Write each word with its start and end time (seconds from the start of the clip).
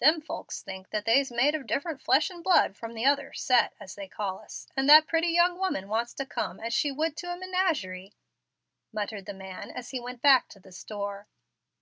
"Them 0.00 0.22
folks 0.22 0.62
thinks 0.62 0.88
that 0.88 1.04
they's 1.04 1.30
made 1.30 1.54
of 1.54 1.66
different 1.66 2.00
flesh 2.00 2.30
and 2.30 2.42
blood 2.42 2.74
from 2.78 2.94
the 2.94 3.04
other 3.04 3.34
'set,' 3.34 3.74
as 3.78 3.94
they 3.94 4.08
call 4.08 4.38
us, 4.38 4.66
and 4.74 4.88
that 4.88 5.06
pretty 5.06 5.26
young 5.28 5.58
woman 5.58 5.86
wants 5.86 6.14
to 6.14 6.24
come 6.24 6.58
as 6.60 6.72
she 6.72 6.90
would 6.90 7.10
go 7.14 7.28
to 7.28 7.32
a 7.32 7.36
menagerie," 7.36 8.14
muttered 8.90 9.26
the 9.26 9.34
man 9.34 9.70
as 9.70 9.90
he 9.90 10.00
went 10.00 10.22
back 10.22 10.48
to 10.48 10.60
the 10.60 10.72
store. 10.72 11.28